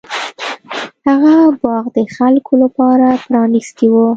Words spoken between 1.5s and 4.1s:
باغ د خلکو لپاره پرانیستی و.